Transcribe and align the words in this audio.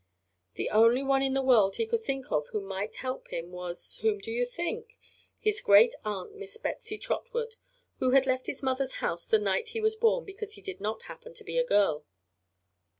The 0.55 0.71
only 0.71 1.03
one 1.03 1.21
in 1.21 1.35
the 1.35 1.43
world 1.43 1.75
he 1.75 1.85
could 1.85 1.99
think 1.99 2.31
of 2.31 2.47
who 2.47 2.59
might 2.59 2.95
help 2.95 3.27
him 3.27 3.51
was 3.51 3.97
whom 3.97 4.17
do 4.17 4.31
you 4.31 4.47
think? 4.47 4.97
His 5.37 5.61
great 5.61 5.93
aunt, 6.03 6.33
Miss 6.33 6.57
Betsy 6.57 6.97
Trotwood, 6.97 7.53
who 7.99 8.09
had 8.09 8.25
left 8.25 8.47
his 8.47 8.63
mother's 8.63 8.93
house 8.93 9.27
the 9.27 9.37
night 9.37 9.69
he 9.77 9.79
was 9.79 9.95
born 9.95 10.25
because 10.25 10.53
he 10.53 10.61
did 10.63 10.81
not 10.81 11.03
happen 11.03 11.35
to 11.35 11.43
be 11.43 11.59
a 11.59 11.63
girl. 11.63 12.03